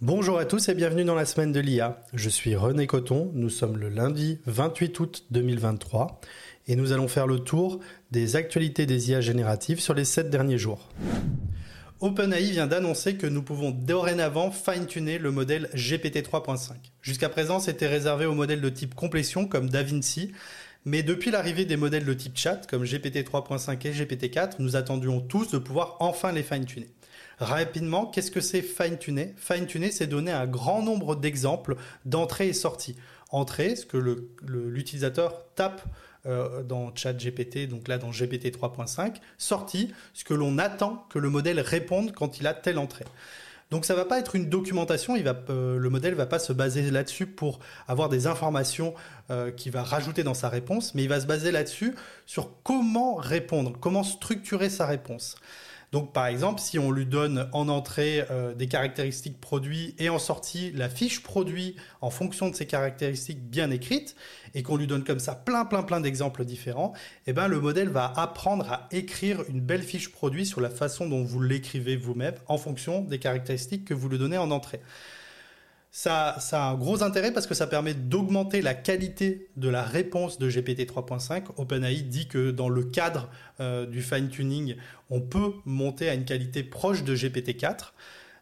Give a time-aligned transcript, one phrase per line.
[0.00, 2.02] Bonjour à tous et bienvenue dans la semaine de l'IA.
[2.12, 6.20] Je suis René Coton, nous sommes le lundi 28 août 2023
[6.66, 7.78] et nous allons faire le tour
[8.10, 10.88] des actualités des IA génératives sur les 7 derniers jours.
[12.00, 16.72] OpenAI vient d'annoncer que nous pouvons dorénavant fine-tuner le modèle GPT 3.5.
[17.00, 20.32] Jusqu'à présent, c'était réservé aux modèles de type complétion comme DaVinci,
[20.84, 24.74] mais depuis l'arrivée des modèles de type chat comme GPT 3.5 et GPT 4, nous
[24.74, 26.88] attendions tous de pouvoir enfin les fine-tuner.
[27.38, 29.34] Rapidement, qu'est-ce que c'est fine-tuner?
[29.36, 32.96] Fine-tuner, c'est donner un grand nombre d'exemples d'entrée et sortie.
[33.30, 33.96] Entrée, ce que
[34.42, 35.82] l'utilisateur tape
[36.26, 39.16] euh, dans ChatGPT, donc là dans GPT 3.5.
[39.36, 43.04] Sortie, ce que l'on attend que le modèle réponde quand il a telle entrée.
[43.70, 46.90] Donc ça va pas être une documentation, il euh, le modèle va pas se baser
[46.90, 47.58] là-dessus pour
[47.88, 48.94] avoir des informations
[49.30, 51.94] euh, qu'il va rajouter dans sa réponse, mais il va se baser là-dessus
[52.24, 55.36] sur comment répondre, comment structurer sa réponse.
[55.94, 60.18] Donc par exemple, si on lui donne en entrée euh, des caractéristiques produits et en
[60.18, 64.16] sortie la fiche produit en fonction de ces caractéristiques bien écrites
[64.54, 66.94] et qu'on lui donne comme ça plein plein plein d'exemples différents,
[67.28, 71.06] eh ben le modèle va apprendre à écrire une belle fiche produit sur la façon
[71.06, 74.80] dont vous l'écrivez vous-même en fonction des caractéristiques que vous lui donnez en entrée.
[75.96, 80.40] Ça, a un gros intérêt parce que ça permet d'augmenter la qualité de la réponse
[80.40, 81.44] de GPT 3.5.
[81.56, 84.74] OpenAI dit que dans le cadre euh, du fine-tuning,
[85.08, 87.94] on peut monter à une qualité proche de GPT 4.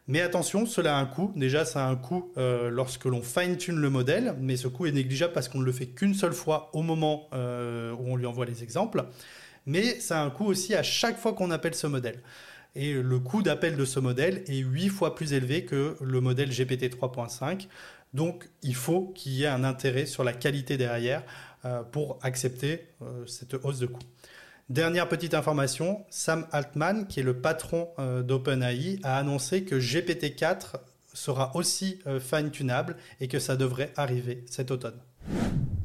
[0.07, 1.31] Mais attention, cela a un coût.
[1.35, 4.91] Déjà, ça a un coût euh, lorsque l'on fine-tune le modèle, mais ce coût est
[4.91, 8.25] négligeable parce qu'on ne le fait qu'une seule fois au moment euh, où on lui
[8.25, 9.05] envoie les exemples.
[9.67, 12.19] Mais ça a un coût aussi à chaque fois qu'on appelle ce modèle
[12.75, 16.49] et le coût d'appel de ce modèle est 8 fois plus élevé que le modèle
[16.49, 17.67] GPT 3.5.
[18.13, 21.23] Donc il faut qu'il y ait un intérêt sur la qualité derrière
[21.65, 24.01] euh, pour accepter euh, cette hausse de coût.
[24.69, 30.75] Dernière petite information, Sam Altman, qui est le patron euh, d'OpenAI, a annoncé que GPT-4
[31.13, 34.99] sera aussi fine-tunable et que ça devrait arriver cet automne.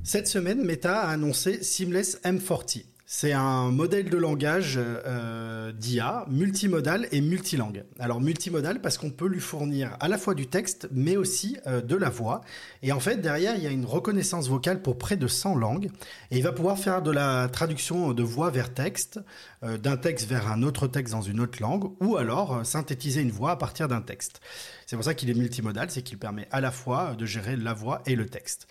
[0.02, 2.86] Cette semaine, Meta a annoncé Seamless M40.
[3.10, 7.84] C'est un modèle de langage euh, d'IA multimodal et multilangue.
[7.98, 11.80] Alors multimodal parce qu'on peut lui fournir à la fois du texte mais aussi euh,
[11.80, 12.42] de la voix.
[12.82, 15.88] Et en fait derrière il y a une reconnaissance vocale pour près de 100 langues
[16.30, 19.20] et il va pouvoir faire de la traduction de voix vers texte,
[19.62, 23.30] euh, d'un texte vers un autre texte dans une autre langue ou alors synthétiser une
[23.30, 24.42] voix à partir d'un texte.
[24.84, 27.72] C'est pour ça qu'il est multimodal, c'est qu'il permet à la fois de gérer la
[27.72, 28.68] voix et le texte.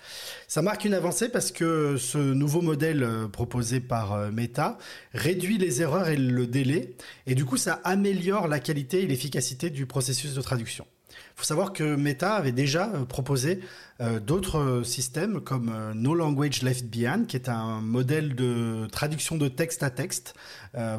[0.47, 4.77] Ça marque une avancée parce que ce nouveau modèle proposé par euh, Meta
[5.13, 6.95] réduit les erreurs et le délai,
[7.25, 10.85] et du coup ça améliore la qualité et l'efficacité du processus de traduction.
[11.09, 13.59] Il faut savoir que Meta avait déjà euh, proposé
[14.01, 19.37] euh, d'autres euh, systèmes comme No Language Left Behind, qui est un modèle de traduction
[19.37, 20.33] de texte à texte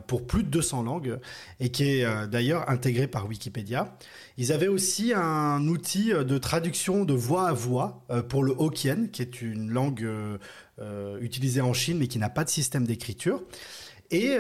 [0.07, 1.19] pour plus de 200 langues
[1.61, 3.97] et qui est d'ailleurs intégré par Wikipédia.
[4.37, 9.23] Ils avaient aussi un outil de traduction de voix à voix pour le Hokkien, qui
[9.23, 10.09] est une langue
[11.21, 13.43] utilisée en Chine mais qui n'a pas de système d'écriture.
[14.11, 14.37] Et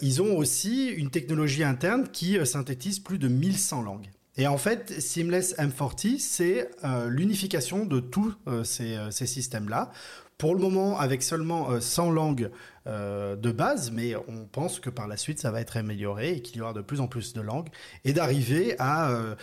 [0.00, 4.08] ils ont aussi une technologie interne qui synthétise plus de 1100 langues.
[4.36, 9.90] Et en fait, Seamless M40, c'est euh, l'unification de tous euh, euh, ces systèmes-là.
[10.38, 12.50] Pour le moment, avec seulement 100 langues
[12.86, 16.56] de base, mais on pense que par la suite, ça va être amélioré et qu'il
[16.56, 17.68] y aura de plus en plus de langues,
[18.04, 19.36] et d'arriver à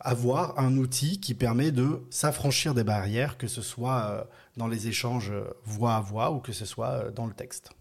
[0.00, 5.30] avoir un outil qui permet de s'affranchir des barrières, que ce soit dans les échanges
[5.66, 7.72] voix à voix ou que ce soit dans le texte.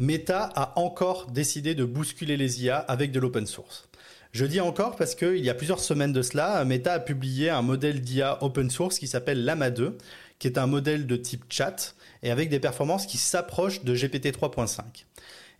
[0.00, 3.88] Meta a encore décidé de bousculer les IA avec de l'open source.
[4.32, 7.62] Je dis encore parce qu'il y a plusieurs semaines de cela, Meta a publié un
[7.62, 9.96] modèle d'IA open source qui s'appelle Lama 2,
[10.40, 11.94] qui est un modèle de type chat
[12.24, 14.82] et avec des performances qui s'approchent de GPT 3.5.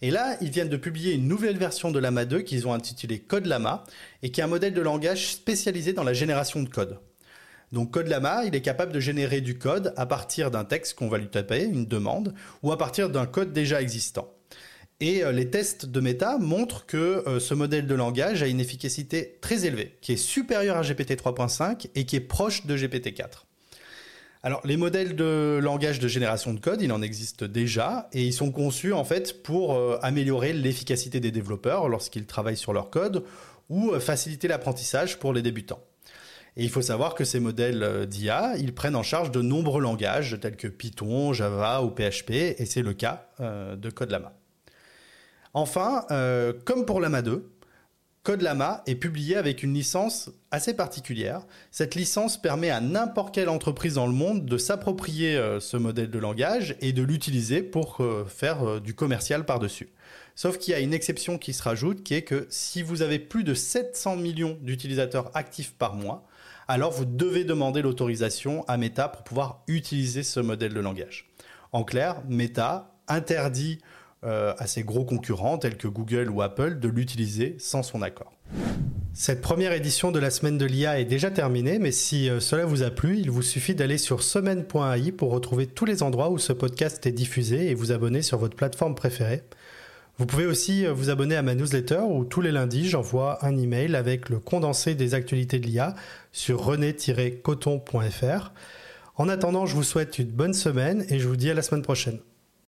[0.03, 3.21] Et là, ils viennent de publier une nouvelle version de Lama 2 qu'ils ont intitulée
[3.21, 3.84] Code Lama
[4.25, 6.99] et qui est un modèle de langage spécialisé dans la génération de code.
[7.74, 11.08] Donc Code Lama, il est capable de générer du code à partir d'un texte qu'on
[11.08, 14.32] va lui taper, une demande, ou à partir d'un code déjà existant.
[15.00, 18.60] Et euh, les tests de Meta montrent que euh, ce modèle de langage a une
[18.60, 23.12] efficacité très élevée, qui est supérieure à GPT 3.5 et qui est proche de GPT
[23.12, 23.44] 4.
[24.44, 28.32] Alors, les modèles de langage de génération de code, il en existe déjà et ils
[28.32, 33.24] sont conçus en fait pour euh, améliorer l'efficacité des développeurs lorsqu'ils travaillent sur leur code
[33.68, 35.80] ou faciliter l'apprentissage pour les débutants.
[36.56, 40.39] Et il faut savoir que ces modèles d'IA, ils prennent en charge de nombreux langages
[40.41, 44.33] tels que Python, Java ou PHP et c'est le cas de Code Lama.
[45.54, 47.48] Enfin, euh, comme pour Lama 2,
[48.24, 51.47] Code Lama est publié avec une licence assez particulière.
[51.71, 56.10] Cette licence permet à n'importe quelle entreprise dans le monde de s'approprier euh, ce modèle
[56.10, 59.91] de langage et de l'utiliser pour euh, faire du commercial par-dessus.
[60.34, 63.21] Sauf qu'il y a une exception qui se rajoute, qui est que si vous avez
[63.21, 66.27] plus de 700 millions d'utilisateurs actifs par mois,
[66.69, 71.31] alors vous devez demander l'autorisation à Meta pour pouvoir utiliser ce modèle de langage.
[71.72, 73.81] En clair, Meta interdit
[74.25, 78.33] euh, à ses gros concurrents tels que Google ou Apple de l'utiliser sans son accord.
[79.13, 82.65] Cette première édition de la semaine de l'IA est déjà terminée, mais si euh, cela
[82.65, 86.39] vous a plu, il vous suffit d'aller sur semaine.ai pour retrouver tous les endroits où
[86.39, 89.43] ce podcast est diffusé et vous abonner sur votre plateforme préférée.
[90.19, 93.57] Vous pouvez aussi euh, vous abonner à ma newsletter où tous les lundis j'envoie un
[93.57, 95.95] email avec le condensé des actualités de l'IA
[96.31, 98.53] sur rené-coton.fr.
[99.16, 101.83] En attendant, je vous souhaite une bonne semaine et je vous dis à la semaine
[101.83, 102.19] prochaine.